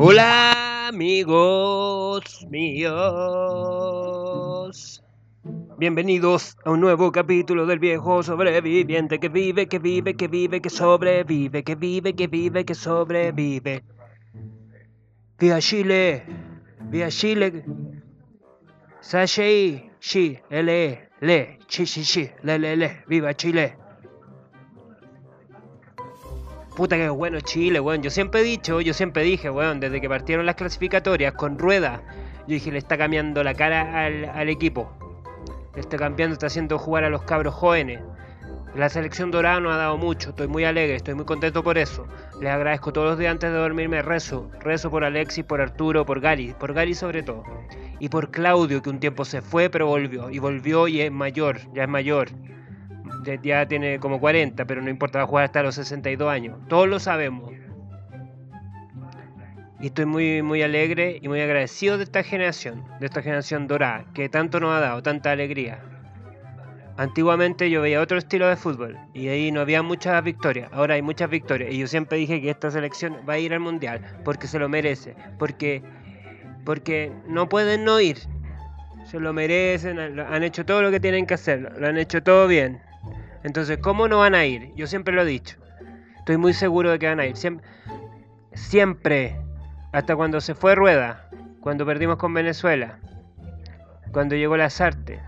[0.00, 2.98] Hola amigos míos.
[5.78, 10.70] Bienvenidos a un nuevo capítulo del viejo sobreviviente que vive, que vive, que vive, que
[10.70, 13.84] sobrevive, que vive, que vive, que sobrevive.
[15.38, 16.24] Via Chile,
[16.90, 17.64] via Chile.
[19.08, 23.74] Sashei, shi, ele, le, chi, chi, chi, le, le, le, viva Chile.
[26.76, 28.02] Puta que bueno Chile, weón.
[28.02, 32.02] Yo siempre he dicho, yo siempre dije, weón, desde que partieron las clasificatorias con rueda,
[32.40, 34.92] yo dije, le está cambiando la cara al, al equipo.
[35.74, 38.02] Le está cambiando, está haciendo jugar a los cabros jóvenes.
[38.74, 42.06] La selección dorada nos ha dado mucho, estoy muy alegre, estoy muy contento por eso.
[42.42, 44.50] Les agradezco todos los días antes de dormirme, rezo.
[44.60, 47.44] Rezo por Alexis, por Arturo, por Gary, por Gary sobre todo.
[48.00, 50.30] Y por Claudio, que un tiempo se fue pero volvió.
[50.30, 52.28] Y volvió y es mayor, ya es mayor.
[53.42, 56.58] Ya- tiene como 40, pero no importa, va a jugar hasta los 62 años.
[56.68, 57.52] Todos lo sabemos.
[59.80, 64.06] Y estoy muy, muy alegre y muy agradecido de esta generación, de esta generación dorada,
[64.12, 65.80] que tanto nos ha dado, tanta alegría.
[66.96, 71.02] Antiguamente yo veía otro estilo de fútbol y ahí no había muchas victorias, ahora hay
[71.02, 74.48] muchas victorias y yo siempre dije que esta selección va a ir al mundial porque
[74.48, 75.84] se lo merece, porque
[76.68, 78.18] porque no pueden no ir.
[79.06, 82.46] Se lo merecen, han hecho todo lo que tienen que hacer, lo han hecho todo
[82.46, 82.82] bien.
[83.42, 84.74] Entonces, ¿cómo no van a ir?
[84.74, 85.56] Yo siempre lo he dicho.
[86.18, 87.38] Estoy muy seguro de que van a ir.
[87.38, 87.66] Siempre,
[88.52, 89.40] siempre
[89.92, 92.98] hasta cuando se fue Rueda, cuando perdimos con Venezuela,
[94.12, 95.20] cuando llegó la Sarte,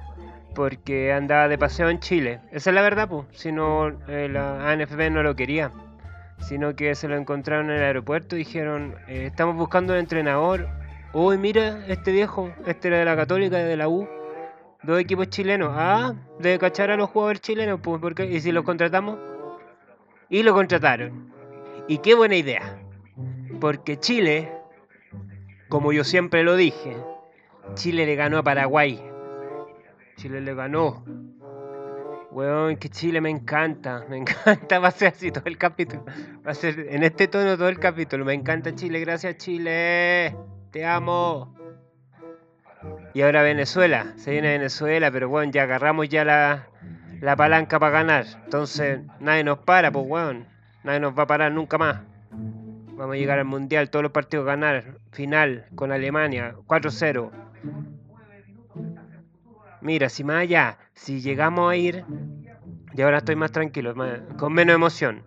[0.54, 2.41] porque andaba de paseo en Chile.
[2.52, 3.25] Esa es la verdad, pues.
[3.30, 5.72] Si no, eh, la ANFP no lo quería,
[6.41, 10.69] sino que se lo encontraron en el aeropuerto y dijeron: eh, Estamos buscando un entrenador.
[11.12, 14.08] Uy, mira, este viejo, este era de la Católica, de la U.
[14.84, 15.72] Dos equipos chilenos.
[15.75, 19.19] Ah, debe cachar a los jugadores chilenos, pues, porque ¿y si los contratamos?
[20.28, 21.33] Y lo contrataron.
[21.88, 22.81] Y qué buena idea.
[23.60, 24.53] Porque Chile,
[25.69, 26.97] como yo siempre lo dije,
[27.75, 29.03] Chile le ganó a Paraguay.
[30.16, 31.04] Chile le ganó.
[32.31, 36.04] Weón, que Chile me encanta, me encanta, va a ser así todo el capítulo.
[36.47, 38.25] Va a ser en este tono todo el capítulo.
[38.25, 40.37] Me encanta Chile, gracias Chile.
[40.70, 41.54] Te amo.
[43.12, 46.69] Y ahora Venezuela, se viene Venezuela, pero bueno, ya agarramos ya la,
[47.20, 48.26] la palanca para ganar.
[48.44, 50.47] Entonces nadie nos para, pues weón.
[50.84, 52.00] Nadie nos va a parar nunca más.
[52.30, 54.98] Vamos a llegar al mundial, todos los partidos ganar.
[55.12, 57.30] Final con Alemania, 4-0.
[59.80, 62.04] Mira, si más allá, si llegamos a ir,
[62.94, 63.94] y ahora estoy más tranquilo,
[64.36, 65.22] con menos emoción.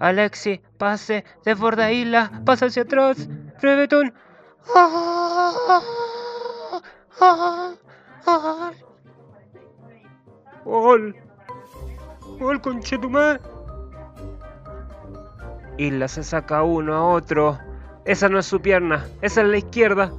[0.00, 3.28] Alexi, pase, desborda isla, pasa hacia atrás,
[3.60, 4.14] Brevetón.
[10.64, 11.14] Gol.
[12.38, 13.42] Gol, conchetumar.
[15.76, 17.58] Isla se saca uno a otro.
[18.06, 20.10] Esa no es su pierna, esa es la izquierda.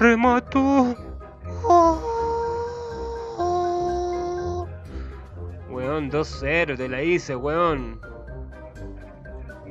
[0.00, 0.96] Remato.
[5.70, 8.07] Weón, 2-0, te la hice, weón.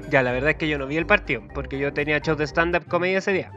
[0.10, 2.46] Ya, la verdad es que yo no vi el partido, porque yo tenía show de
[2.48, 3.52] stand-up comedy ese día.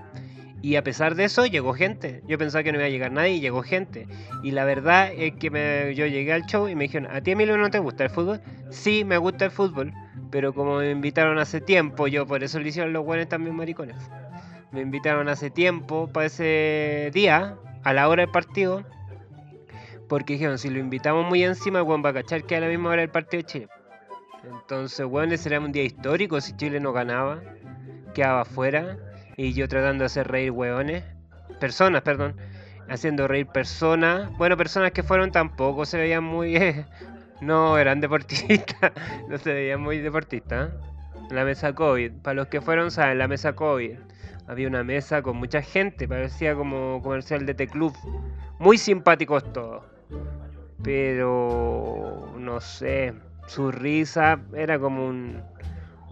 [0.62, 2.22] Y a pesar de eso, llegó gente.
[2.26, 4.06] Yo pensaba que no iba a llegar nadie y llegó gente.
[4.42, 7.30] Y la verdad es que me- yo llegué al show y me dijeron, ¿a ti,
[7.30, 8.40] Emilio, no te gusta el fútbol?
[8.68, 9.94] Sí, me gusta el fútbol.
[10.30, 13.96] Pero como me invitaron hace tiempo, yo por eso le hicieron los buenos también maricones.
[14.70, 18.84] Me invitaron hace tiempo para ese día, a la hora del partido.
[20.08, 22.66] Porque dijeron, si lo invitamos muy encima, el weón va a cachar que a la
[22.68, 23.68] misma hora del partido de Chile.
[24.70, 27.42] Entonces, bueno, ese un día histórico si Chile no ganaba,
[28.14, 28.98] quedaba afuera.
[29.36, 31.02] Y yo tratando de hacer reír hueones,
[31.58, 32.36] personas, perdón,
[32.88, 34.30] haciendo reír personas.
[34.38, 36.56] Bueno, personas que fueron tampoco se veían muy.
[37.40, 38.92] no eran deportistas,
[39.28, 40.70] no se veían muy deportistas.
[40.70, 40.72] ¿eh?
[41.32, 43.98] La mesa COVID, para los que fueron, saben, la mesa COVID.
[44.46, 47.92] Había una mesa con mucha gente, parecía como comercial de T-Club.
[48.60, 49.82] Muy simpáticos todos.
[50.80, 53.14] Pero no sé,
[53.50, 55.42] su risa era como un,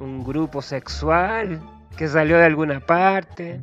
[0.00, 1.60] un grupo sexual
[1.96, 3.60] que salió de alguna parte.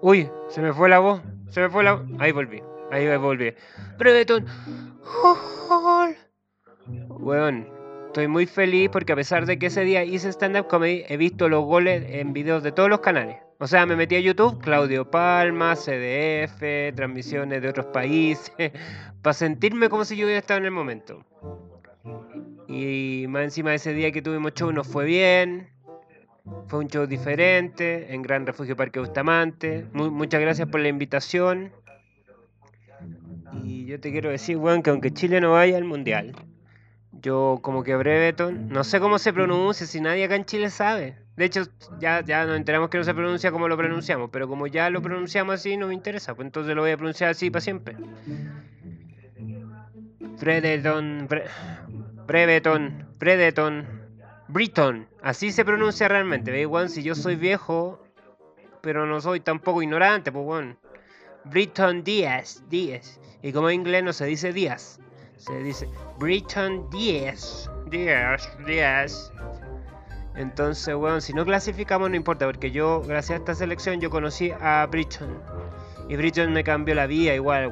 [0.00, 1.20] Uy, se me fue la voz,
[1.50, 2.06] se me fue la voz.
[2.18, 3.52] Ahí volví, ahí volví.
[3.98, 4.46] Brevetón.
[7.10, 7.68] Weón,
[8.06, 11.50] estoy muy feliz porque a pesar de que ese día hice stand-up comedy, he visto
[11.50, 13.36] los goles en videos de todos los canales.
[13.58, 18.50] O sea, me metí a YouTube, Claudio Palma, CDF, transmisiones de otros países,
[19.20, 21.22] para sentirme como si yo hubiera estado en el momento.
[22.72, 25.68] Y más encima ese día que tuvimos show nos fue bien.
[26.68, 29.86] Fue un show diferente en Gran Refugio Parque Bustamante.
[29.92, 31.72] Mu- muchas gracias por la invitación.
[33.64, 36.32] Y yo te quiero decir, weón, que aunque Chile no vaya al mundial,
[37.20, 41.16] yo como que Breveton, no sé cómo se pronuncia, si nadie acá en Chile sabe.
[41.36, 41.62] De hecho,
[41.98, 45.02] ya, ya nos enteramos que no se pronuncia como lo pronunciamos, pero como ya lo
[45.02, 47.96] pronunciamos así, no me interesa, pues entonces lo voy a pronunciar así para siempre.
[50.40, 51.28] Breveton,
[52.30, 53.88] Breveton, Breveton,
[54.46, 56.52] Briton, así se pronuncia realmente.
[56.52, 58.00] Ve, igual si yo soy viejo,
[58.82, 60.76] pero no soy tampoco ignorante, pues bueno.
[61.42, 63.20] Briton Díaz, Díaz.
[63.42, 65.00] Y como en inglés no se dice Díaz,
[65.38, 65.88] se dice
[66.20, 69.32] Briton Díaz, Díaz, Díaz.
[70.36, 74.52] Entonces, bueno, si no clasificamos no importa, porque yo, gracias a esta selección, yo conocí
[74.60, 75.36] a Briton.
[76.10, 77.70] Y Bridget me cambió la vida igual,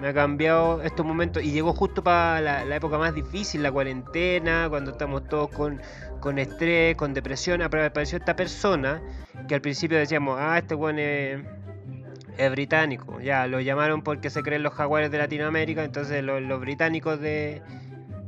[0.00, 4.66] me, ha cambiado estos momentos y llegó justo para la, época más difícil, la cuarentena,
[4.68, 5.80] cuando estamos todos con,
[6.18, 7.62] con estrés, con depresión.
[7.62, 9.00] Apareció esta persona
[9.46, 11.44] que al principio decíamos, ah, este weón es,
[12.50, 13.20] británico.
[13.20, 17.62] Ya, lo llamaron porque se creen los jaguares de Latinoamérica, entonces los, británicos de,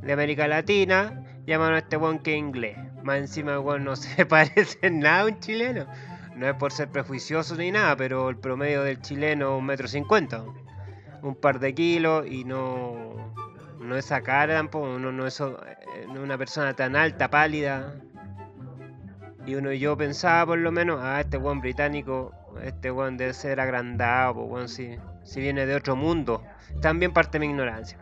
[0.03, 2.79] de, América Latina llamaron a este weón que es inglés.
[3.03, 5.89] Más encima weón no se parece nada a un chileno
[6.39, 9.89] no es por ser prejuicioso ni nada, pero el promedio del chileno es un metro
[9.89, 10.45] cincuenta,
[11.23, 13.33] un par de kilos y no,
[13.81, 15.47] no esa cara tampoco, no, no es eh,
[16.09, 17.95] una persona tan alta, pálida.
[19.47, 22.33] Y uno y yo pensaba por lo menos, ah, este buen británico,
[22.63, 26.45] este buen debe ser agrandado, pues si, si viene de otro mundo.
[26.81, 27.99] También parte de mi ignorancia.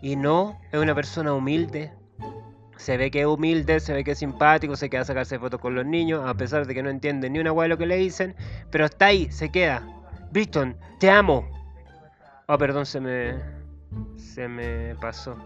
[0.00, 1.90] Y no, es una persona humilde,
[2.76, 5.60] se ve que es humilde, se ve que es simpático, se queda a sacarse fotos
[5.60, 7.96] con los niños, a pesar de que no entiende ni una hueá lo que le
[7.96, 8.34] dicen,
[8.70, 9.82] pero está ahí, se queda.
[10.32, 11.48] Britton, te amo.
[12.46, 13.34] Oh, perdón, se me.
[14.16, 15.36] Se me pasó.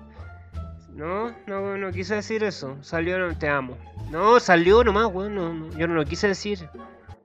[0.94, 2.76] No, no, no quise decir eso.
[2.80, 3.76] Salió, no, te amo.
[4.10, 6.68] No, salió nomás, bueno, yo no lo quise decir.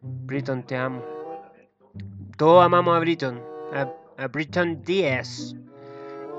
[0.01, 1.03] Britton, te amo.
[2.38, 3.41] Todos amamos a Britton.
[3.73, 3.89] A,
[4.21, 5.56] a Britton 10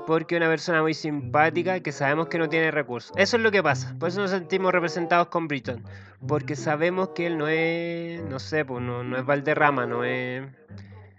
[0.05, 3.11] porque una persona muy simpática que sabemos que no tiene recursos.
[3.17, 3.95] Eso es lo que pasa.
[3.99, 5.83] Por eso nos sentimos representados con Britton.
[6.27, 10.43] Porque sabemos que él no es, no sé, pues no, no es Valderrama, no es,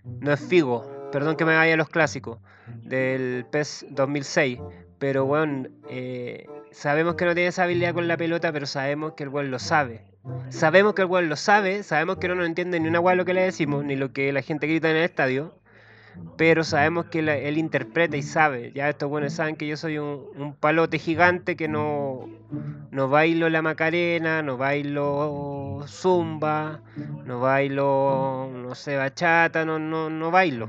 [0.05, 1.11] no es Figo.
[1.13, 2.39] Perdón que me vaya a los clásicos
[2.83, 4.59] del PES 2006.
[4.99, 9.25] Pero bueno, eh, sabemos que no tiene esa habilidad con la pelota, pero sabemos que
[9.25, 10.05] el buen lo sabe.
[10.49, 13.25] Sabemos que el buen lo sabe, sabemos que no nos entiende ni una guay lo
[13.25, 15.55] que le decimos, ni lo que la gente grita en el estadio
[16.37, 18.73] pero sabemos que él interpreta y sabe.
[18.75, 22.29] Ya estos buenos saben que yo soy un, palote gigante que no,
[22.91, 26.81] no bailo la macarena, no bailo zumba,
[27.25, 30.69] no bailo, no sé, bachata, no, no, no bailo.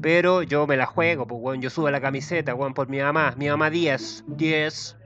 [0.00, 3.34] Pero yo me la juego, pues bueno, yo subo la camiseta, bueno, por mi mamá,
[3.36, 4.96] mi mamá Díaz, 10.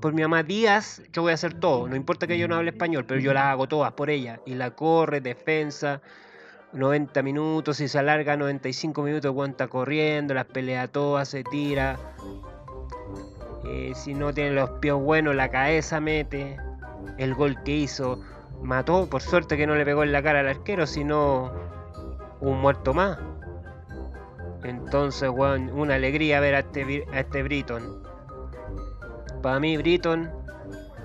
[0.00, 1.88] Por mi mamá Díaz, yo voy a hacer todo.
[1.88, 4.40] No importa que yo no hable español, pero yo las hago todas por ella.
[4.46, 6.00] Y la corre, defensa,
[6.72, 11.98] 90 minutos, y se alarga 95 minutos, cuenta corriendo, las pelea todas, se tira.
[13.64, 16.56] Eh, si no tiene los pies buenos, la cabeza mete.
[17.18, 18.20] El gol que hizo
[18.62, 21.52] mató, por suerte que no le pegó en la cara al arquero, sino
[22.40, 23.18] un muerto más.
[24.62, 28.02] Entonces, una alegría ver a este, a este Britton.
[29.42, 30.30] Para mí, Britton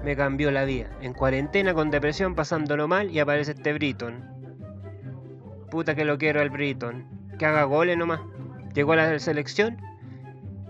[0.03, 0.89] me cambió la vida.
[1.01, 4.34] En cuarentena con depresión, pasándolo mal, y aparece este Britton
[5.75, 7.05] Puta que lo quiero al Britton.
[7.37, 8.21] Que haga goles nomás.
[8.73, 9.75] Llegó a la selección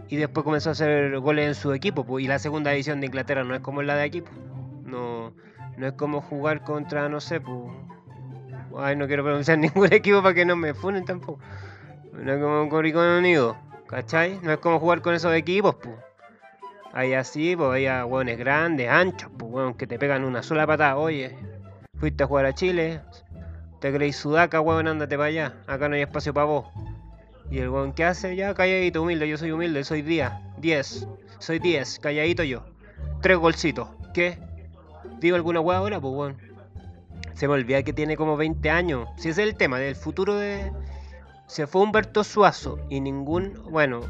[0.08, 2.20] y después comenzó a hacer goles en su equipo.
[2.20, 4.24] Y la segunda división de Inglaterra no es como la de aquí.
[4.84, 5.32] No,
[5.77, 7.72] no es como jugar contra, no sé, pues.
[8.75, 11.39] Ay, no quiero pronunciar ningún equipo para que no me funen tampoco.
[12.12, 14.39] No es como Coricón Unido, ¿cachai?
[14.41, 15.98] No es como jugar con esos equipos, pues.
[16.94, 20.98] Hay así, pues hay hueones grandes, anchos, pues que te pegan una sola patada.
[20.98, 21.38] Oye,
[22.00, 23.01] fuiste a jugar a Chile,
[23.86, 25.54] te creéis sudaca, weón, ándate para allá.
[25.68, 26.65] Acá no hay espacio para vos.
[27.51, 28.36] Y el weón, ¿qué hace?
[28.36, 29.30] Ya, calladito, humilde.
[29.30, 30.32] Yo soy humilde, soy 10.
[30.58, 31.08] 10.
[31.38, 32.65] Soy 10, calladito yo.
[33.22, 33.89] Tres golcitos.
[34.12, 34.39] ¿Qué?
[35.20, 36.01] ¿Digo alguna weá ahora?
[36.01, 36.38] Pues weón.
[37.36, 39.08] Se me olvida que tiene como 20 años.
[39.18, 40.72] Si ese es el tema del futuro de.
[41.46, 43.54] Se fue Humberto Suazo y ningún.
[43.70, 44.01] Bueno,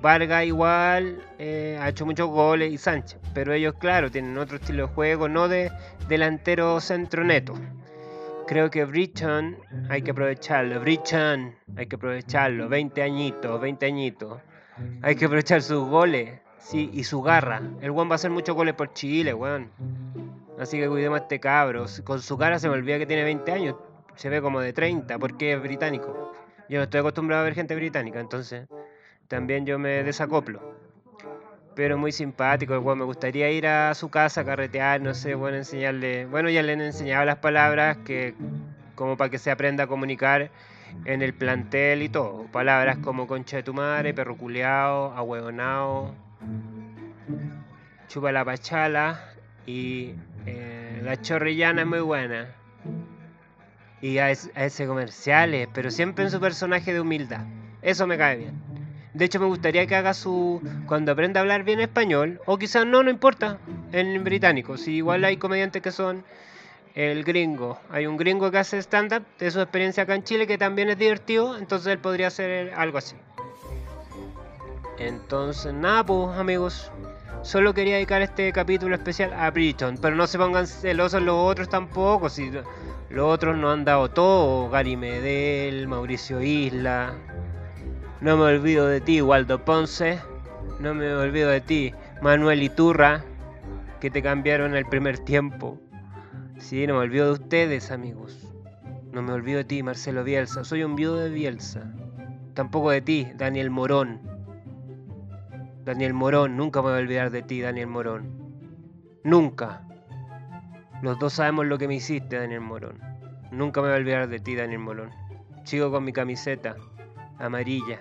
[0.00, 3.18] Vargas igual eh, ha hecho muchos goles y Sánchez.
[3.34, 5.72] Pero ellos, claro, tienen otro estilo de juego, no de
[6.06, 7.54] delantero centro neto
[8.46, 9.56] creo que Britton
[9.88, 10.80] hay que aprovecharlo.
[10.80, 12.68] Britton hay que aprovecharlo.
[12.68, 14.40] 20 añitos, 20 añitos.
[15.02, 16.40] Hay que aprovechar sus goles.
[16.58, 17.60] Sí, y su garra.
[17.82, 19.70] El weón va a hacer muchos goles por Chile, weón.
[20.58, 21.84] Así que cuidemos a este cabro.
[22.04, 23.76] Con su cara se me olvida que tiene 20 años.
[24.14, 26.32] Se ve como de 30 porque es británico.
[26.68, 28.66] Yo no estoy acostumbrado a ver gente británica, entonces
[29.28, 30.83] también yo me desacoplo
[31.74, 32.80] pero muy simpático.
[32.80, 36.26] Bueno, me gustaría ir a su casa a carretear, no sé, bueno, enseñarle.
[36.26, 38.34] Bueno, ya le han enseñado las palabras que
[38.94, 40.50] como para que se aprenda a comunicar
[41.04, 42.46] en el plantel y todo.
[42.52, 46.14] Palabras como concha de tu madre, perro culeado, ahueonao,
[48.08, 49.20] chupa la pachala
[49.66, 50.14] y
[50.46, 52.48] eh, la chorrillana es muy buena.
[54.00, 57.46] Y a, ese comerciales, pero siempre en su personaje de humildad.
[57.82, 58.73] Eso me cae bien.
[59.14, 60.60] De hecho, me gustaría que haga su.
[60.86, 63.58] Cuando aprenda a hablar bien español, o quizás no, no importa,
[63.92, 64.76] en británico.
[64.76, 66.24] Si igual hay comediantes que son
[66.94, 67.78] el gringo.
[67.90, 70.98] Hay un gringo que hace stand-up de su experiencia acá en Chile que también es
[70.98, 73.16] divertido, entonces él podría hacer algo así.
[74.98, 76.90] Entonces, nada, pues, amigos.
[77.42, 81.68] Solo quería dedicar este capítulo especial a Britton, pero no se pongan celosos los otros
[81.68, 82.30] tampoco.
[82.30, 82.50] Si
[83.10, 87.14] los otros no han dado todo, Gary Medel, Mauricio Isla.
[88.20, 90.20] No me olvido de ti, Waldo Ponce.
[90.78, 91.92] No me olvido de ti,
[92.22, 93.24] Manuel Iturra,
[94.00, 95.80] que te cambiaron el primer tiempo.
[96.58, 98.52] Sí, no me olvido de ustedes, amigos.
[99.12, 100.64] No me olvido de ti, Marcelo Bielsa.
[100.64, 101.92] Soy un viudo de Bielsa.
[102.54, 104.20] Tampoco de ti, Daniel Morón.
[105.84, 108.30] Daniel Morón, nunca me voy a olvidar de ti, Daniel Morón.
[109.24, 109.82] Nunca.
[111.02, 113.00] Los dos sabemos lo que me hiciste, Daniel Morón.
[113.50, 115.10] Nunca me voy a olvidar de ti, Daniel Morón.
[115.64, 116.76] Sigo con mi camiseta
[117.38, 117.98] amarilla.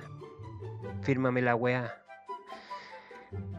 [1.01, 1.93] Fírmame la weá.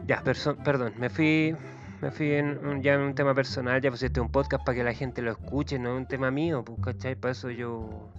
[0.05, 1.55] Ya, perdón, me fui
[2.01, 4.93] me fui en, ya en un tema personal, ya pusiste un podcast para que la
[4.93, 7.15] gente lo escuche, no es un tema mío, pues, ¿cachai?
[7.15, 8.11] Para eso yo.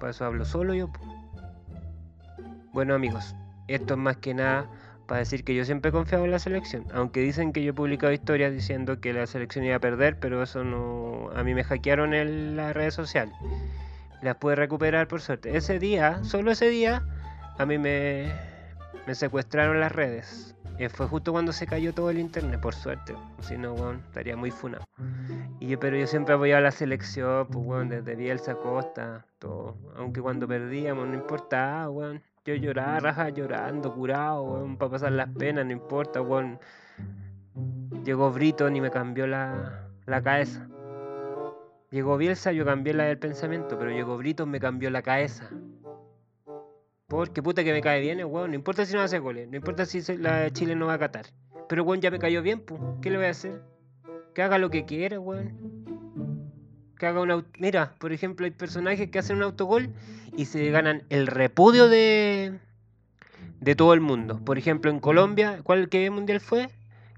[0.00, 0.90] Para eso hablo solo yo.
[0.90, 1.08] Pues.
[2.72, 3.36] Bueno, amigos,
[3.68, 4.68] esto es más que nada
[5.06, 6.86] para decir que yo siempre he confiado en la selección.
[6.94, 10.42] Aunque dicen que yo he publicado historias diciendo que la selección iba a perder, pero
[10.42, 11.30] eso no.
[11.36, 13.34] A mí me hackearon en las redes sociales.
[14.22, 15.56] Las pude recuperar por suerte.
[15.56, 17.04] Ese día, solo ese día,
[17.58, 18.32] a mí me,
[19.06, 20.54] me secuestraron las redes.
[20.78, 23.14] Eh, fue justo cuando se cayó todo el internet, por suerte.
[23.40, 24.84] Si no, bueno, estaría muy funado.
[25.60, 29.76] Y yo, pero yo siempre apoyaba a la selección, pues, bueno, desde Bielsa Costa, todo.
[29.96, 32.20] Aunque cuando perdíamos, no importaba, bueno.
[32.44, 36.58] Yo lloraba, raja, llorando, curado, bueno, para pasar las penas, no importa, bueno.
[38.04, 40.66] Llegó Briton y me cambió la, la cabeza.
[41.92, 45.50] Llegó Bielsa, yo cambié la del pensamiento, pero llegó Brito, me cambió la cabeza.
[47.06, 48.52] Porque puta que me cae bien, weón.
[48.52, 51.26] No importa si no hace goles, no importa si la Chile no va a catar.
[51.68, 52.80] Pero weón ya me cayó bien, pues.
[53.02, 53.60] ¿Qué le voy a hacer?
[54.34, 55.52] Que haga lo que quiera, weón.
[56.98, 57.50] Que haga un auto.
[57.58, 59.90] Mira, por ejemplo, hay personajes que hacen un autogol
[60.34, 62.58] y se ganan el repudio de.
[63.60, 64.42] de todo el mundo.
[64.42, 66.70] Por ejemplo, en Colombia, ¿cuál que mundial fue?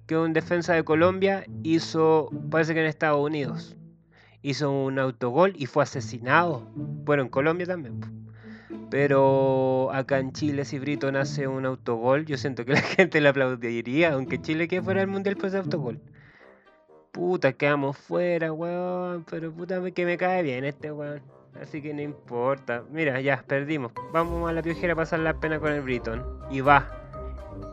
[0.08, 2.28] Que un defensa de Colombia hizo.
[2.50, 3.76] parece que en Estados Unidos
[4.44, 6.68] hizo un autogol y fue asesinado.
[6.74, 8.00] Bueno, en Colombia también.
[8.90, 13.30] Pero acá en Chile, si Brito nace un autogol, yo siento que la gente le
[13.30, 15.98] aplaudiría, aunque Chile que fuera el mundial pues autogol.
[17.10, 19.24] Puta, quedamos fuera, weón.
[19.30, 21.22] Pero puta que me cae bien este weón.
[21.60, 22.82] Así que no importa.
[22.90, 23.92] Mira, ya, perdimos.
[24.12, 26.22] Vamos a la piojera a pasar la pena con el Briton.
[26.50, 26.86] Y va.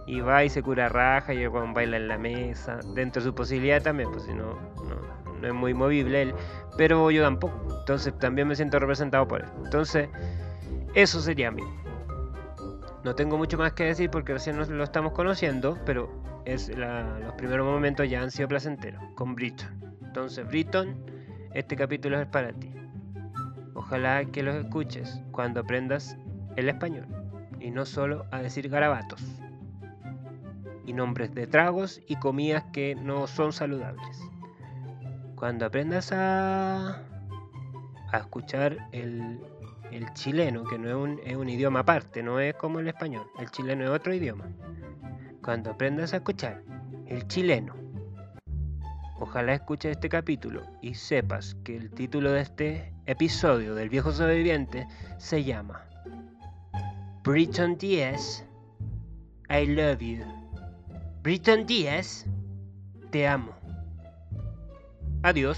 [0.08, 2.80] Y va y se cura raja y el weón baila en la mesa.
[2.96, 4.58] Dentro de su posibilidad también, pues si no
[5.42, 6.34] no es muy movible él,
[6.78, 7.80] pero yo tampoco.
[7.80, 9.50] Entonces también me siento representado por él.
[9.64, 10.10] Entonces,
[10.94, 11.64] eso sería a mí.
[13.04, 16.10] No tengo mucho más que decir porque recién nos lo estamos conociendo, pero
[16.46, 19.70] es los primeros momentos ya han sido placenteros con Britton.
[20.04, 20.96] Entonces, Britton,
[21.54, 22.72] este capítulo es para ti.
[23.74, 26.16] Ojalá que los escuches cuando aprendas
[26.56, 27.08] el español
[27.60, 29.24] y no solo a decir garabatos
[30.86, 34.31] y nombres de tragos y comidas que no son saludables
[35.42, 37.02] cuando aprendas a,
[38.12, 39.40] a escuchar el,
[40.14, 43.50] chileno, que no es un, es un idioma aparte, no es como el español, el
[43.50, 44.46] chileno es otro idioma.
[45.44, 46.62] Cuando aprendas a escuchar
[47.08, 47.74] el chileno,
[49.20, 54.88] ojalá escuches este capítulo y sepas que el título de este episodio del viejo sobreviviente
[55.18, 55.84] se llama
[57.24, 58.46] Britton Díaz,
[59.50, 60.24] I love you.
[61.24, 62.28] Britton Díaz,
[63.10, 63.61] te amo.
[65.24, 65.58] Adiós.